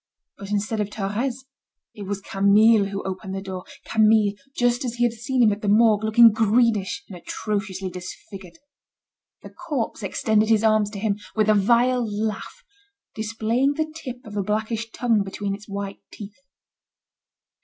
[0.39, 1.45] But instead of Thérèse,
[1.93, 5.61] it was Camille who opened the door, Camille, just as he had seen him at
[5.61, 8.57] the Morgue, looking greenish, and atrociously disfigured.
[9.43, 12.63] The corpse extended his arms to him, with a vile laugh,
[13.13, 16.37] displaying the tip of a blackish tongue between its white teeth.